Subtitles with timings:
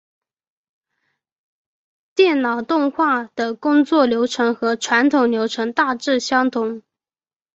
[2.15, 6.81] 电脑动画的工作流程和传统流程大致相同。